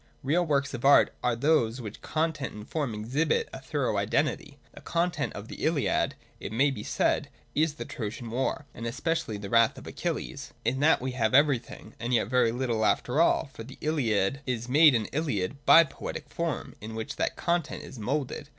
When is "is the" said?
7.53-7.85